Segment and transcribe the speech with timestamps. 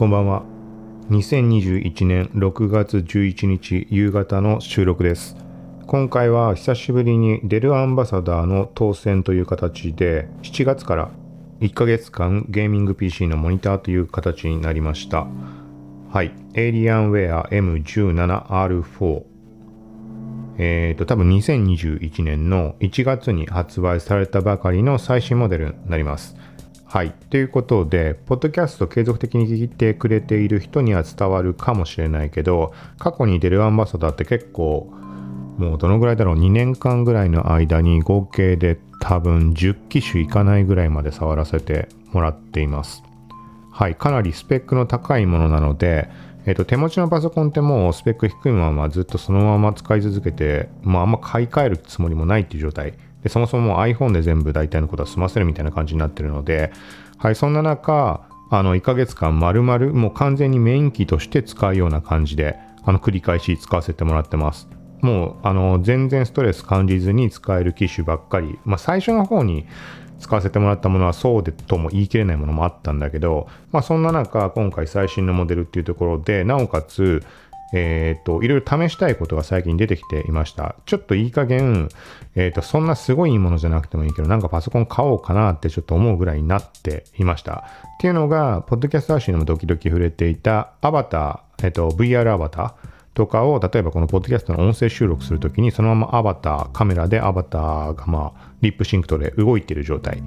[0.00, 0.44] こんばんは。
[1.10, 5.36] 2021年6月11日夕方の収録です。
[5.86, 11.10] 今回は久しぶりにデルアンバサダーの当選という形で7月から
[11.60, 15.26] 1ヶ月間ゲーミング PC のモニターという形になりました。
[16.08, 16.32] はい。
[16.54, 19.22] エイリアンウェア M17R4
[20.56, 26.36] えっ、ー、と、多分2021年の1月に発売されたばかりの最新モデルになります。
[26.92, 27.12] はい。
[27.12, 34.92] ということで、ポッドキャスト継続的に聞いてくれている人には伝わるかもしれないけど、過去にデルアンバサダーって結構、
[35.56, 43.04] もうどのぐらいだろう、2年間ぐらいの間に合計で多分10機種いかないぐらいまで触らせてもらっています。
[43.70, 43.94] はい。
[43.94, 46.10] かなりスペックの高いものなので、
[46.44, 52.94] えっ、と、手持ちのパソコンってもうスペック低いままずっとそのまま使い続けて、まああんま買い替えるつもりもないっていう状態。
[53.22, 56.72] で、そもそも iPhone で全部大体のことは済ませるみたいな感じになってるので、
[57.18, 64.68] はい、そんな中、あの、1ヶ月間丸々もう完全にメイン機として使うような感じで、あの、繰り返し使わせてもらってます。
[65.02, 68.58] もう、あの、全然ストレス感じずに使える機種ばっかり。
[68.64, 69.66] まあ、最初の方に
[70.20, 77.24] 使わせてもらったものはそうでとも言い切れないものもあったんだけど、まあそんな中、今回最新のモデルっていうところで、なおかつ、
[77.72, 80.76] えっ、ー、と、いろいろ試したいことが最近出てきていました。
[80.86, 81.88] ちょっといい加減、
[82.34, 87.64] えっ、ー、と、そんなすごいいいものじゃなくてもいいけど、なんかパソコン買おうかなってちょっと思うぐらいになっていました。
[87.96, 100.22] っていうのが、ポッドキャスト配信でも時々触れていたアバター、えっ、ー、と、VR アバター、とかを、例えばこのポッドキャストの音声収録するときに、そのままアバター、カメラでアバターがまあ、リップシンクとかで動いている状態。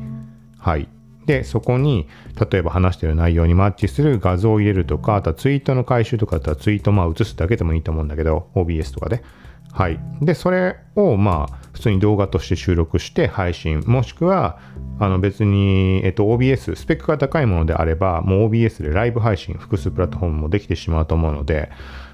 [0.59, 0.87] はい。
[1.25, 2.07] で、そこに、
[2.51, 9.23] 例えば話してる内容にマッチする画像を入れるとか、あとはツイートの回収とかだったらツイートまあ映すだけでもいいと思うんだけど、OBS とかで。
[9.71, 9.99] はい。
[10.21, 14.59] で、それをまあ、普通に動画として収録して配信、もしくは、
[14.99, 21.71] あの別に、えっと、OBS、スペックが高いものであれば、もう OBS でライブ配信、複数プラットフォームもできてしまうと思うので、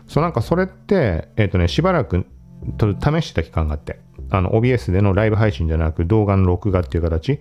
[0.08, 2.26] そうなんかそれって、えっ、とね、しばらく
[2.78, 4.00] 試してた期間があって、
[4.30, 7.40] あの OBS でのライブ配信じゃなく動画の録画っていう形、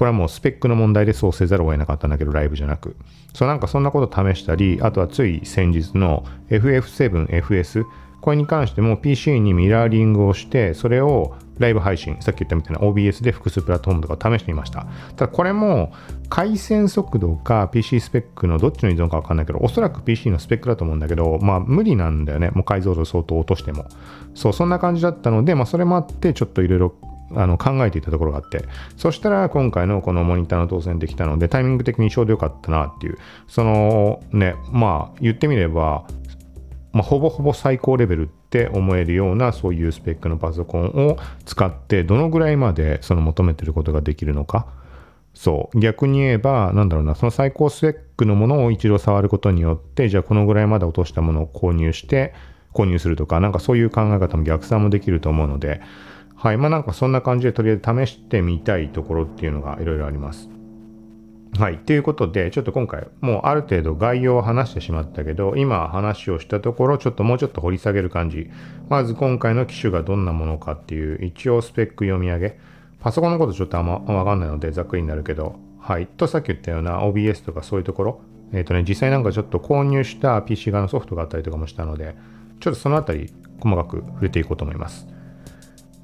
[0.00, 2.96] これはもうスペックの問題でそうせざるを得なかったんだけど、ライブじゃなく。
[3.34, 7.84] そうなんかそんなこと試したり、あとはつい先日の FF7FS、
[8.22, 14.86] これに関しても PC にミラーリングをして、それをライブ配信、さっき言ったみたいな OBS で複数プラットフォームとか試してみました。
[15.16, 15.92] ただこれも
[16.30, 22.48] 回線速度か PC スペックのどっちの依存かわかんないけど、おそらく PC のスペックだと思うんだけど、まあ無理なんだよね。
[22.54, 23.84] もう解像度相当落としても。
[24.34, 26.94] そう、そんな感じだったので、まあそれもあってちょっといろいろ
[27.34, 28.64] あの考えていたところがあって、
[28.96, 36.06] そしたら今回のこのモニターの当選できたので、タイミング的にちょうどよかったなっていう、そのね、まあ言ってみれば、
[36.92, 44.66] まあ、ほぼほぼ最高レベルって思えるようなそういうスペックのパソコンを使ってどのぐらいまでその求めてることができるのか。
[45.32, 45.78] そう。
[45.78, 52.34] 逆に言えばなんだろうなその最高スペックのものを一度触ることによってじゃあこのぐらいまで落としたものを購入して
[52.74, 55.80] 購入するとかなんかそういう考え方も逆算もできると思うので
[56.42, 60.48] はいまあなんかそんな感じでとりあえず試してみたいところっていうのがいろいろあります
[61.58, 61.78] はい。
[61.78, 68.48] ということで、ちょっと今回、もうある程度概要を話してしまったけど、今話をしたところ、ちょっともうちょっと掘り下げる感じ。
[68.88, 72.58] まず今回の機種がどんなものかっていう、一応スペック読み上げ。
[73.00, 76.06] パソコンのことちょっとあんまわかんないので、ざっくりになるけど、はい。
[76.06, 78.20] と、さっき言ったような OBS とかそういうところ、
[78.52, 82.14] えっ、ー、とね、実際なんかちょっと購入した PC 側のソフトがあったりとかもしたので、
[82.60, 85.06] ちょっとそのあたり、細かく触れていこうと思います。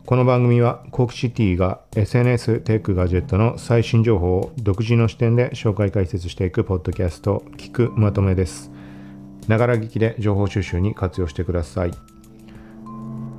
[0.06, 8.70] この番組はコークシティが SNS テックガジェットの最新情報を独自の視点で紹介解説していくポッドキャスト聞くまとめです。
[9.48, 11.90] ながら聞きで情報収集に活用してください。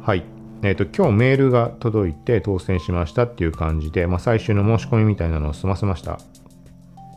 [0.01, 0.25] はい。
[0.61, 6.19] えっ、ー、と、今日メールが届いて当選しましたっていう感じで、まあ、最終の申し込みみたいなのを済ませました。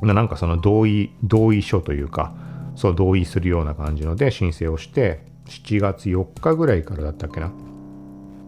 [0.01, 2.33] なんかその同意、同意書というか、
[2.77, 7.51] そう同意するような感じので申請をして、7月4日ぐらいからだったっけな。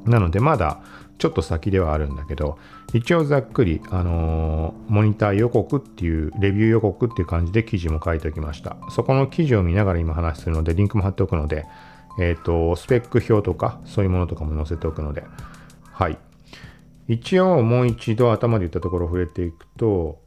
[0.04, 0.80] なのでまだ
[1.18, 2.58] ちょっと先ではあるんだけど、
[2.92, 8.76] 一応ざっくり、あのー、モニター予告っていう、レビュー予告っていう感じで記事も書いておきました。
[8.90, 11.64] そこの記事を見ながら今話するので、リンクも貼っておくので、
[12.19, 15.25] えっ、ー、と、スペック表とか、そういうものとかも載せておくので、
[15.93, 16.19] はい。
[17.06, 20.20] 一応もう一度頭で言ったところを触れていくと、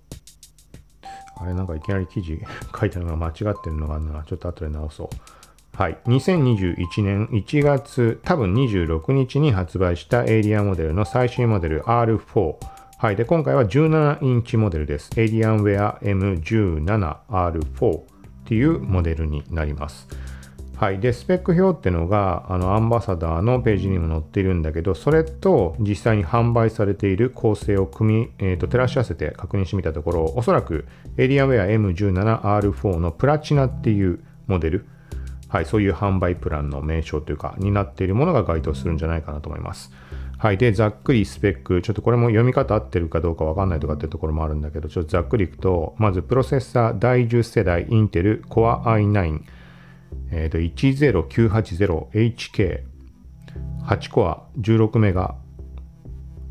[1.37, 2.39] あれなんかいきなり記事
[2.79, 4.23] 書いたのが間違ってるのがあるな。
[4.23, 5.09] ちょっと後で直そう。
[5.77, 5.97] はい。
[6.05, 12.55] 2021年1月、多分26日に発売したエイリアンモデルの最新モデル R4。
[12.97, 13.17] はい。
[13.17, 15.11] で、今回は17インチモデルです。
[15.17, 18.03] エイリアンウェア M17R4 っ
[18.45, 20.07] ていうモデルになります。
[20.77, 20.99] はい。
[20.99, 30.85] で、スペック表っていうのが、あの、アンバサダーのページにも載っているんだけど、それと実際に販売されている構成を組み、えーと、照らし合わせて確認してみたところ、おそらく
[31.17, 34.85] エイリアンウェア M17R4 のプラチナっていうモデル、
[35.55, 39.89] はい、そういう販売プランの名称というか、になっているものが該当するんじゃないかなと思います。
[40.37, 40.57] はい。
[40.57, 49.43] で、ざっくりスペック、ちょっとこれも読み方合ってるかどうかわかんないとかっていうところもあるんだけど、ちょっとざっくりいくと、まずプロセッサー第10世代インテル Core i9
[50.31, 52.83] えー、と 10980HK、
[53.85, 55.37] 8コア16メガ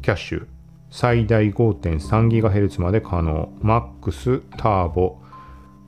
[0.00, 0.46] キャッシュ、
[0.90, 5.18] 最大 5.3GHz まで可能、MAX ターボ、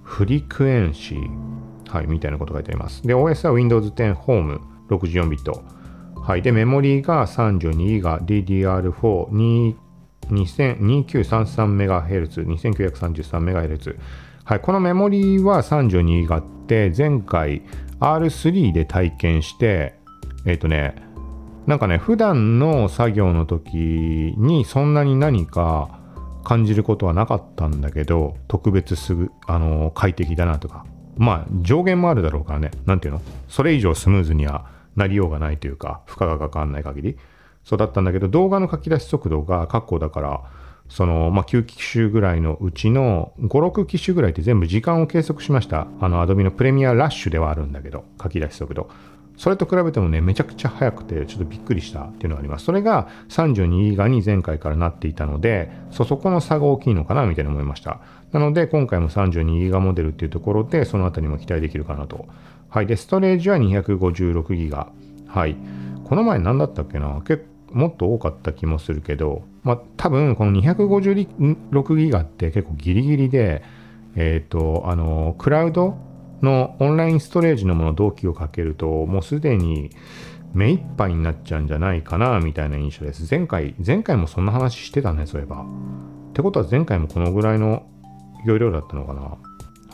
[0.02, 3.02] フリクエンシー、はい、みたいなこと書いてあります。
[3.02, 5.62] で、OS は Windows 10 Home 64ビット。
[6.20, 6.42] はい。
[6.42, 9.74] で、メモリーが 32GB DDR4
[10.30, 13.96] 2933MHz、2933MHz。
[14.44, 14.60] はい。
[14.60, 17.62] このメモリーは 32GB あって、前回
[18.00, 19.94] R3 で体験して、
[20.44, 20.96] えっ、ー、とね、
[21.66, 26.00] なんかね、普段の作業の時にそんなに何か
[26.44, 30.86] 感じることはなかったんだけど、特別すぐ、あの、快適だなとか。
[31.16, 33.22] まあ、上限もあるだろうからね、なんていうの？
[33.48, 34.66] それ以上スムーズには
[34.96, 37.18] なりようがないというか、負荷がかかんない限り。
[37.64, 40.42] そうだったんだけど、動画の書き出し速度が確保だから、
[40.88, 45.88] その、まあ、9機種ぐらいのうちの5、6機種ぐらいって全部時間を計測しました。
[46.00, 48.88] あの、Adobe のプレミアラッシュではあるんだけど、書き出し速度。
[49.36, 52.64] それと比べてもね、めちゃくちゃ速くて、ちょっとびっくりしたっていうのがあります。
[52.64, 58.00] それが32ギガに前回からなっていたので、そ、そこの差が大きいのかなみたいに思いました。
[58.32, 62.26] なので、今回も32ギガモデルっていうところで、そのあたりも期待できるかなと。
[62.70, 62.86] はい。
[62.86, 64.88] で、ストレージは256ギガ。
[65.26, 65.56] はい。
[66.04, 67.20] この前何だったっけな？
[67.24, 73.62] 結もっと多かった気もするけど、まあ、多分この256ギガって結構ギリギリで、
[74.14, 75.98] えっ、ー、と、あの、クラウド
[76.42, 79.90] のオンラインストレージのもの同期をかけると、もうすでに
[80.52, 83.26] 目いっぱいになっちゃうんじゃないかな、みたいな印象です。
[83.30, 85.62] 前回、前回もそんな話してたね、そういえば。
[85.62, 87.86] ってことは前回もこのぐらいの
[88.44, 89.36] 容量だったのかな。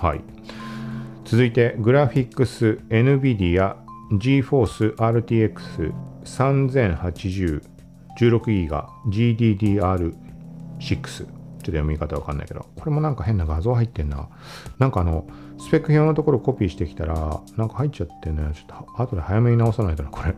[0.08, 0.20] はい。
[1.24, 3.76] 続いて、グラフィックス NVIDIA
[4.12, 5.92] GForce RTX
[6.24, 7.62] 3080
[8.18, 10.12] 16ギガ GDDR6
[10.82, 11.26] ちょっ
[11.60, 14.28] と読み方わかんないけどこれもなんか変な画像入ってんな
[14.78, 15.26] なんかあの
[15.58, 20.34] スペック表のところコピーしてきたらなんか入っちゃってねちょっと後で早めに直さないとなこれ。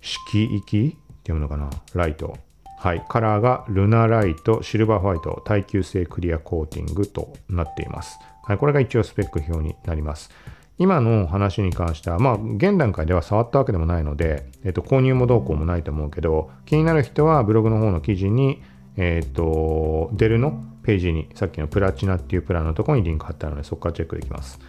[0.01, 0.97] 式域？
[0.99, 1.71] っていうのかな？
[1.95, 2.37] ライト。
[2.79, 3.05] はい。
[3.09, 8.21] カラーがルナライト、シルバーホワイト、耐久性クリアコーティングとなっています。
[8.45, 8.59] はい。
[8.59, 10.31] これが一応スペック表になります。
[10.79, 18.63] 今の話に関しては、まあ、現段階では触ったわけでもないので、えっと、購入もどうこうもないと思うけど、気になる人はブログの方の記事に、
[18.97, 24.61] えっと、デルのページに、さっきのプラチナっていうプランのところにリンク貼ってあるので、そこからチェックできます。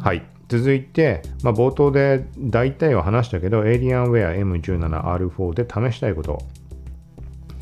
[0.00, 0.26] はい。
[0.48, 6.42] 続いて、まあ、冒頭で大体は話したけど、エイリアンウェア M17R4 で試したいこと。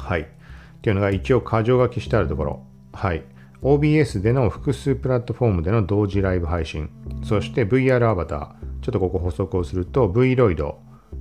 [0.09, 0.23] はい。
[0.23, 0.25] っ
[0.81, 2.63] ていうのが一応箇条書きしてあるところ。
[2.95, 3.25] はい。
[3.61, 6.89] OBS での複数プラットフォームでの同時ライブ配信。
[7.23, 8.49] そして VR アバター。
[8.81, 10.75] ちょっとここ補足をすると Vroid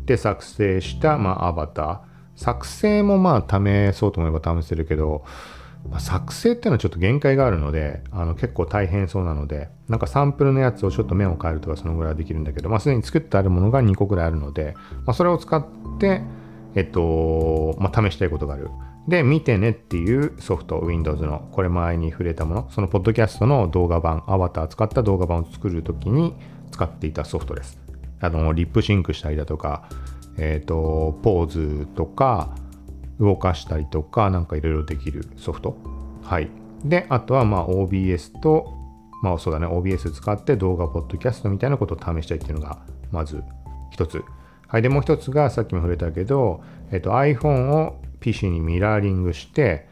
[0.06, 2.00] で作成した、まあ、アバター。
[2.38, 5.26] 作成もまあ試そうと思えば試せるけど、
[5.90, 15.66] まあ、作成っていうのはちょっと限界があるので、あの結構大変そうなので、なんかサンプルのやつをちょっと面を変えるとかそのぐらいはできるんだけど、まあ、すでに作ってあるものが2個ぐらいあるので、まあ、それを使っ
[16.00, 16.22] て、
[16.78, 18.70] えっと、まあ、試したいことがある。
[19.08, 26.36] で、見てねっていうソフト、Windows の、これ前に触れたもの、そのポッドキャストの動画版、アバター使った動画版を作るときに
[26.70, 27.80] 使っていたソフトです。
[28.22, 29.90] あの、リップシンクしたりだとか、
[30.38, 32.54] えっ、と、ポーズとか、
[33.20, 35.76] 動かしたりとか、なんかいろいろできるソフト。
[36.22, 36.52] はい。
[36.84, 38.72] で、あとはまあ OBS と、
[39.24, 42.78] まあそうだね、OBS 使って動画、ポッドキャストみたいなことを試したいっていうのが、
[43.12, 43.42] まず
[43.90, 44.24] 一つ。
[44.68, 44.82] はい。
[44.82, 49.88] で、もう一つが、さっきも触れたけど、えっと、iPhone を PC にミラーリングして、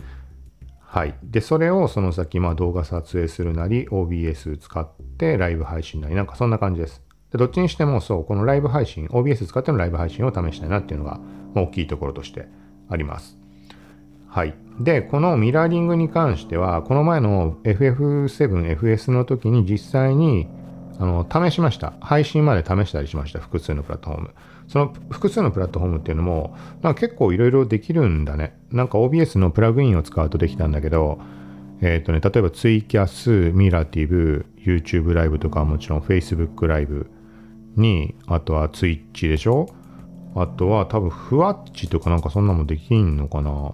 [0.80, 1.16] はい。
[1.24, 7.02] で、それをその先、まあ動画撮影するなり、OBS 使ってライブ配信なり、なんかそんな感じです。
[7.32, 11.20] でどっちにしても、そう、このライブ配信、OBS 使ってのライブ配信を試したいなっていうのが、
[11.54, 12.48] まあ、大きいところとして
[12.90, 13.38] あります。
[14.28, 14.54] はい。
[14.80, 20.48] で、このミラーリングに関しては、この前の FF7、FS の時に実際に
[20.98, 21.94] あの試しました。
[22.00, 23.40] 配信まで試したりしました。
[23.40, 24.36] 複数のプラットフォーム。
[24.68, 28.58] その複数のプラットフォームっていうのも、なんか結構いろいろできるんだね。
[28.72, 31.20] なんか OBS のプラグインを使うとできたんだけど、
[31.82, 37.12] えっ、とね、例えばツイキャス、ミラティブ、YouTube ライブとかはもちろん Facebook ライブ
[37.76, 39.68] に、あとは Twitch でしょ？
[40.36, 43.74] あとは多分ふわっちとかなんかそんなもできんのかな？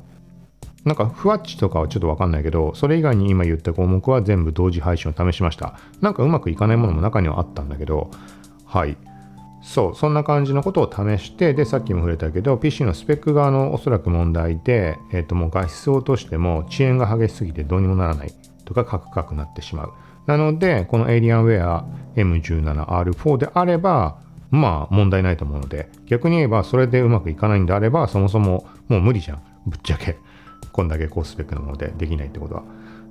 [0.85, 5.77] なんかふわっちとかはちょっとわかんないけど、それ以外に今言った項目は全部同時配信を試しました。
[6.01, 8.09] なんかうまくいかないものも中にはあったんだけど、
[8.65, 8.97] はい。
[9.61, 18.33] そう、そんな感じのことを試して、で、さっきも触れたけど、PC のスペック側のおそらく問題で、えっ、ー、と、もう画質を落としても遅延が激しすぎてどうにもならない
[18.65, 19.93] とか、カクカクなってしまう。
[20.25, 21.85] なので、このエイリアンウェア
[22.15, 24.19] M17R4 であれば、
[24.49, 29.41] まあ問題ないと思うので、逆に言えばそれでうまくいかないんであれば、そもそももう無理じゃん。
[29.65, 30.17] ぶっちゃけ。
[30.71, 32.63] こんだけ高スペックなものでできないってことは。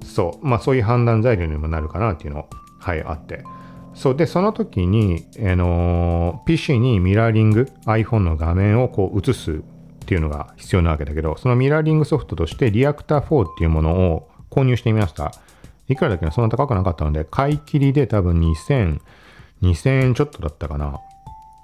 [0.04, 0.46] そう。
[0.46, 2.48] まあそういう判断材料にもなるかなっていうの
[2.78, 3.44] はい、あって。
[3.94, 9.56] そうで、その時に、あのー、PC にミラーリング、iPhone の画面をこう映すっ
[10.06, 15.32] ていうのが必要なわけだけど、そのミラーリングソフトとしてリアクター4っていうものを購入してみました。
[15.88, 16.30] いくらだっけな？
[16.30, 19.00] そんな高くなかったので、買い切りで多分2000、
[19.62, 21.00] 2000円ちょっとだったかな。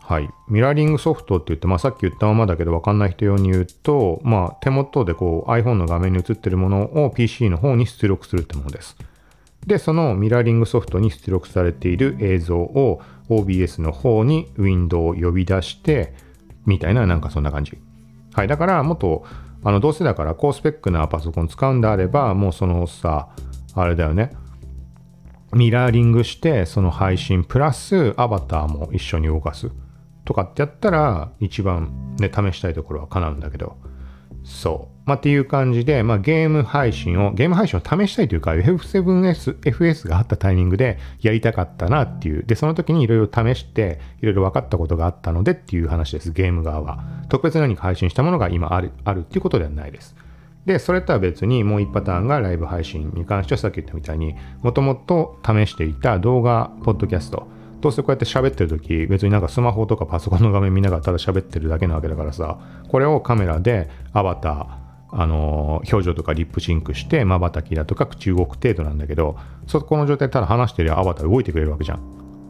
[0.08, 0.30] はい。
[0.46, 8.96] ミラーリングソフトって言って、まあ、さっき言ったままだけど分かんない人用に言うと、まあ、手元でこう iPhone の画面に映ってるものを PC の方に出力するってものです。
[9.66, 16.14] で、そのミラーリングソフトに出力されている映像を OBS の方にウィンドウを呼び出して、
[16.66, 17.76] みたいな、なんかそんな感じ。
[18.32, 18.46] はい。
[18.46, 19.25] だから、もっと、
[19.64, 23.28] あの、どうせだから高スペックなパソコン使うんであれば、もうそのさ、
[23.75, 24.36] あれだよね。
[25.52, 29.68] ミラーリングして、その配信プラスアバターも一緒に動かす。
[30.26, 33.78] とかってやったら一番ね試したいところは叶うんだけど
[34.47, 34.97] そう。
[35.06, 42.45] まあ、っていう感じで、まあ、ゲーム配信を、ゲーム配信を試したいというか、F7S、FS があったタイミングでやりたかったなっていう。
[42.45, 47.04] で、その時にいろいろ試して、いろいろ分かったことがあったのでっていう話です、ゲーム側は。
[47.28, 50.14] 特別何か配信したものが今ある、あるっていうことではないです。
[50.64, 57.49] で、それとは別にもう一パターンがライブ配信に関してはさっき言ったみたいに、もともと試していた動画、ポッドキャスト、
[57.80, 64.87] どうせこうやって喋ってる時別になんかスマホとかパソコンの画面見ながらただ喋ってるだけなわけだからさこれをカメラでアバター
[65.18, 71.99] あの、表情とかリップシンクしてまばたきだとか口動く程度なんだけどそこの状態でただ話してるアバター動いてくれるわけじゃん、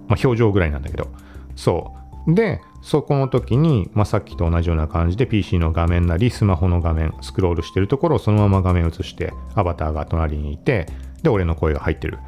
[0.09, 1.09] まあ、表情ぐらいなんだけど。
[1.55, 1.93] そ
[2.27, 2.35] う。
[2.35, 10.87] でそこの時に、まあ、さっきと同じような感じで PC の画面なりスマホの画面スクロールしてるところをそのまま画面映してアバターが隣にいて
[11.23, 12.19] で俺の声が入ってる。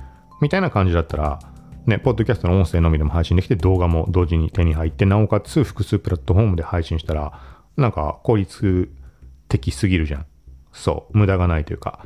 [0.41, 1.41] みたいな感じだったら
[1.89, 7.41] ね、ポッドキャストの音声のみでも配信できて、動画も同時に手に入って、なおかつ複数プラットフォームで配信したら、
[7.79, 8.91] なんか効率
[9.49, 10.27] 的すぎるじゃん。
[10.71, 12.05] そう、無駄がないというか。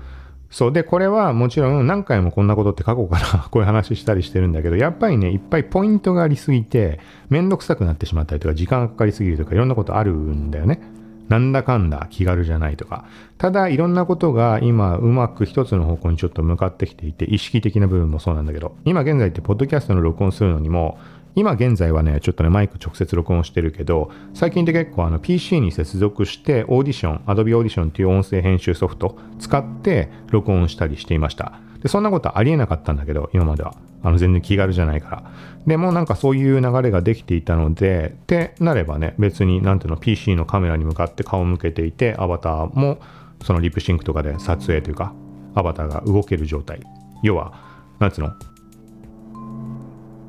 [0.51, 0.73] そう。
[0.73, 10.81] で、これはもちろん何回もこんなことって過去から こういう話したりしてるんだけど、やっぱりね、いっぱいポイントがありすぎて、めんどくさくなってしまったりとか、時間がかかりすぎるとか、いろんなことあるんだよね。
[11.29, 13.05] なんだかんだ気軽じゃないとか。
[13.39, 20.99] ただいろんなことが今うまく一つの方向にちょっと向かってきていて、意識的な部分もそうなんだけど、今現在ってポッドキャストの録音するのにも、
[21.35, 31.55] 今現在はね、ちょっとね、マイク直接録音してるけど、最近って結構あの PC に接続してオーディション、Adobe Audition っていう音声編集ソフト使って録音したりしていました。
[31.83, 33.75] で、そんなことありえなかったんだけど、今までは。
[34.05, 35.31] あの、全然気軽じゃないから。
[35.67, 42.99] でもなんかそういう流れができていたので、ってなればね、別になんていうの、PC のカメラに向かって顔を向けていて、アバターも
[43.43, 45.15] そのリップシンクとかで撮影というか、
[45.55, 46.81] アバターが動ける状態。
[47.23, 47.53] 要は、
[48.01, 48.33] なんつうの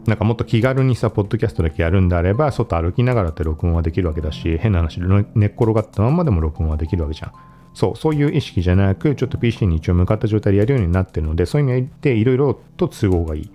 [0.06, 5.00] なんかもっと気軽にさ、ポッドキャストだけやるんであれば、外歩きながらって録音はできるわけだし、変な話、
[5.36, 7.32] 寝っ転がったまんまでも録音はできるわけじゃん。
[7.74, 13.52] そう、そういう意識じゃなく、ちょっと PC に一応向かった状態でやるようになってるので、そういう意味でいろいろと都合がいい。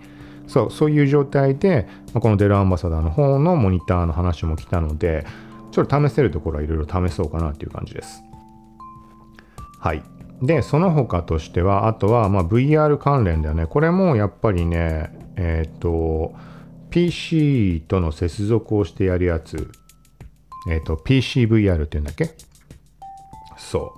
[0.47, 5.25] そう、そういう状態で、この Dell アンバサダーの方のモニターの話も来たので、
[5.71, 8.23] ちょっと試せるところはいろいろ試そうかなっていう感じです。
[9.79, 10.01] はい。
[10.41, 13.67] で、その他としては、あとは、ま VR 関連だよね。
[13.67, 16.33] これもやっぱりね、えっ、ー、と、
[16.89, 19.69] PC との接続をしてやるやつ、
[20.69, 22.31] えっ、ー、と、PCVR っていうんだっけ？
[23.57, 23.93] そ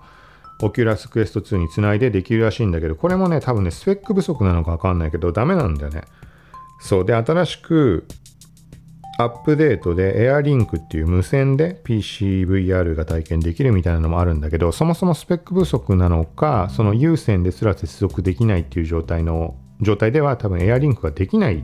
[0.62, 0.66] う。
[0.66, 6.04] Oculus Quest 2につないでできるらしいんだけど、これもね、多分ね、スペック不足なのかわかんないけど、ダメなんだよね。
[6.80, 7.06] そう。
[7.06, 8.06] で、新しく、
[9.18, 21.64] アップデートで AirLink っていう無線で PCVR が体験できるみたいなのもあるんだけど、そもそもスペック不足なのか、その有線ですら接続できないっていう状態の、状態では多分 AirLink ができない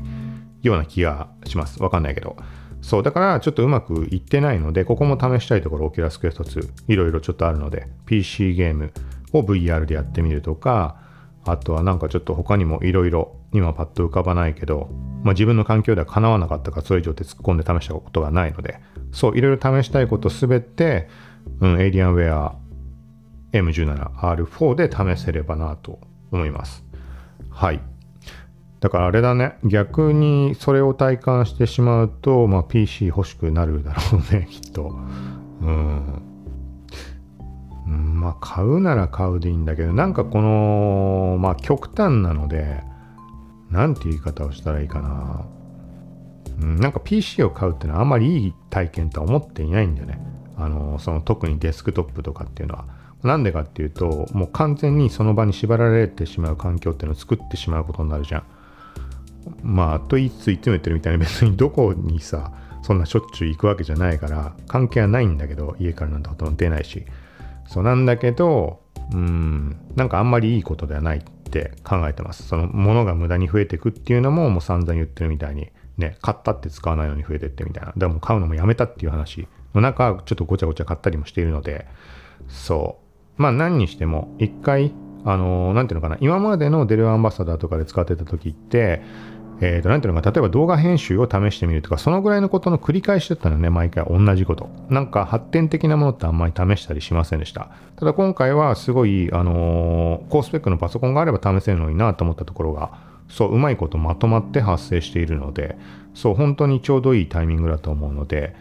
[0.61, 1.81] ような気がします。
[1.81, 2.35] わかんないけど。
[2.81, 8.91] そう、だからちょっとうまくいってないので、ここも試したいところ、 Oculus Quest 2、いろいろちょっとあるので、PC ゲーム
[9.33, 11.01] を VR でやってみるとか、
[11.45, 14.89] あとはなんかちょっと他にもいろいろ、今パッと浮かばないけど、
[15.23, 18.79] まあ、自分の環境では叶わなかったから、それ以上で突っ込んで試したことがないので、
[19.11, 21.07] そう、いろいろ試したいことすべて、
[21.61, 22.55] うん、エイリアンウェア
[23.53, 25.99] M17R4 で試せればなと
[26.31, 26.83] 思います。
[27.49, 27.81] はい。
[28.79, 29.57] だからあれだね。
[29.63, 34.95] 逆にそれを体感してしまうと、まあ PC 欲しくなるだろうね、 きっと。
[35.61, 36.21] うん。
[37.87, 42.83] まあ買うなら買うでいいんだけど、なんかこの、まあ極端なので、
[43.71, 45.45] なんて言い方をしたらいいかな。
[46.61, 50.19] うん、なんか PC を買うってのはあんまりいい体験とは思っていないんだよね。
[50.55, 52.85] あの、その特にデスクトップとかっていうのは。
[53.23, 58.43] なんでかっていうと、もう完全にその場に縛られてしまう環境っていうのを作ってしまうことになるじゃん。
[59.61, 62.51] まあ、といついつも言ってるみたいに別にどこにさ、
[62.81, 67.05] そんなしょっちゅう行くわけじゃないから、関係はないんだけど、家からなんてほとんど出ないし。
[67.67, 68.79] そうなんだけど、
[69.13, 72.47] うん、なんかあんまりいいことではないって考えてます。
[72.47, 77.93] その物が無駄に増えていくっていうのももう散々言ってるみたいに、ね、買ったって使わないのに増えてってみたいな。
[77.95, 81.87] でもう買うのもやめたっていう話の中、ちょっとごちゃごちゃ買ったりもしているので、
[82.47, 82.99] そ
[83.37, 83.41] う。
[83.41, 84.93] まあ何にしても、一回、
[85.25, 89.01] あのーなんていうのかな、今までのデルアンバサダーとかで使ってた時って、
[89.59, 94.69] えー、と、なんていうのか、例えば動画編集を試してみるとか、そのぐらいのことの繰り返しだったのね、毎回同じこと。
[94.89, 97.69] なんか発展的なものってあんまり試したりしませんでした。
[97.95, 102.91] ただ今回はすごい、あのー高スペックのパソコンがあれば試せるのになと思ったところが、
[103.29, 105.77] そう、うまいことまとまって発生しているので、
[106.13, 108.55] そう、本当にちょうどいいタイミングだと思うので、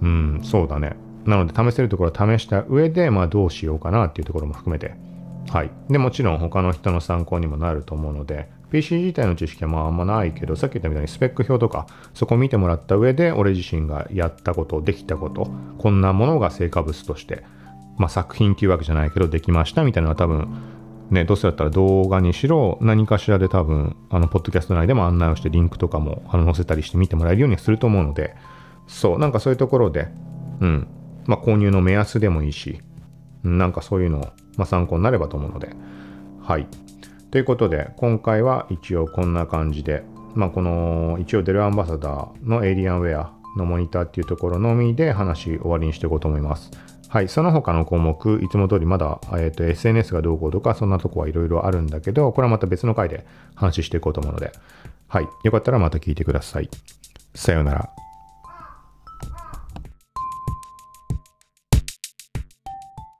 [0.00, 0.96] うん、そうだね。
[1.24, 4.94] なので試せるところは試した上で、まあどうしようかなっていうところも含めて、
[5.50, 5.70] はい。
[5.88, 17.44] で、もちろん他の人の参考にもなると思うので、PC 自体の知識はまああんまないけど、さっき言ったみたいにスペック表とか、そこ見てもらった上で、俺自身がやったこと、できたこと、こんなものが成果物として、
[17.96, 20.48] まあ作品っていうわけじゃないけど、できましたみたいなのは多分、
[21.10, 28.34] ね、どうせだったら動画にしろ、何かしらで多分、あの、ポッドキャスト内でも案内をして、リンクとかもあの載せたりして見てもらえるようにすると思うので、
[28.88, 30.08] そう、なんかそういうところで、
[30.60, 30.88] うん、
[31.26, 32.80] まあ購入の目安でもいいし、
[33.44, 34.20] なんかそういうのを、
[34.56, 35.70] まあ、参考になればと思うので。
[36.42, 36.66] はい。
[37.36, 46.70] ということで、今回は一応こんな感じで、まあ、この一応デルアンバサダーのエイリアンウェアのモニターっていうところのみで話終わりにしていこうと思います。
[47.10, 47.28] はい。
[47.28, 54.52] その他の項目、いつも通りまだ、えっ、と、SNS がどうこうとか、そんなとこはいろいろあるんだけど、これはまた別の回で話していこうと思うので、
[55.06, 55.28] はい。
[55.44, 56.70] よかったらまた聞いてください。
[57.34, 57.90] さようなら。